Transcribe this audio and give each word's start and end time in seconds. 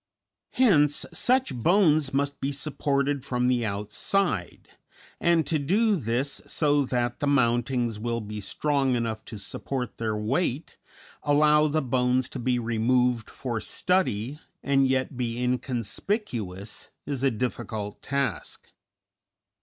Hence 0.53 1.05
such 1.13 1.53
bones 1.53 2.11
must 2.11 2.41
be 2.41 2.51
supported 2.51 3.23
from 3.23 3.47
the 3.47 3.63
outside, 3.63 4.69
and 5.19 5.45
to 5.45 5.59
do 5.59 5.95
this 5.95 6.41
so 6.47 6.85
that 6.85 7.19
the 7.19 7.27
mountings 7.27 7.99
will 7.99 8.19
be 8.19 8.41
strong 8.41 8.95
enough 8.95 9.23
to 9.25 9.37
support 9.37 9.99
their 9.99 10.17
weight, 10.17 10.75
allow 11.21 11.67
the 11.67 11.83
bones 11.83 12.29
to 12.29 12.39
be 12.39 12.57
removed 12.57 13.29
for 13.29 13.59
study, 13.61 14.39
and 14.63 14.87
yet 14.87 15.17
be 15.17 15.37
inconspicuous, 15.37 16.89
is 17.05 17.21
a 17.21 17.29
difficult 17.29 18.01
task. 18.01 18.71